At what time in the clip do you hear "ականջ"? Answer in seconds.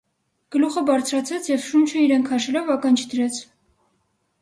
2.79-3.07